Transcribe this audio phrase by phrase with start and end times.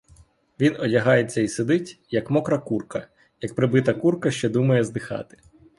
[0.59, 3.07] Він одягається й сидить, як мокра курка,
[3.41, 5.37] як прибита курка, що думає здихати.